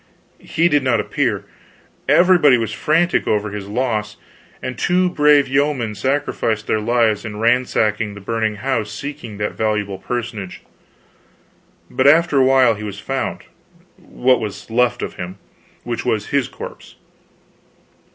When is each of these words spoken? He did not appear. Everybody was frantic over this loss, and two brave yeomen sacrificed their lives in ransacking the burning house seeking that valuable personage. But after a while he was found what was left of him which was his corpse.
He 0.39 0.67
did 0.67 0.81
not 0.81 0.99
appear. 0.99 1.45
Everybody 2.09 2.57
was 2.57 2.71
frantic 2.73 3.27
over 3.27 3.51
this 3.51 3.67
loss, 3.67 4.17
and 4.59 4.75
two 4.75 5.11
brave 5.11 5.47
yeomen 5.47 5.93
sacrificed 5.93 6.65
their 6.65 6.79
lives 6.79 7.23
in 7.23 7.37
ransacking 7.37 8.15
the 8.15 8.19
burning 8.19 8.55
house 8.55 8.91
seeking 8.91 9.37
that 9.37 9.51
valuable 9.53 9.99
personage. 9.99 10.63
But 11.87 12.07
after 12.07 12.39
a 12.39 12.43
while 12.43 12.73
he 12.73 12.83
was 12.83 12.97
found 12.99 13.41
what 13.95 14.39
was 14.39 14.71
left 14.71 15.03
of 15.03 15.17
him 15.17 15.37
which 15.83 16.03
was 16.03 16.29
his 16.29 16.47
corpse. 16.47 16.95